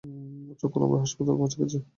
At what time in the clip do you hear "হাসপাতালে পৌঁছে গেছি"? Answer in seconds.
1.03-1.77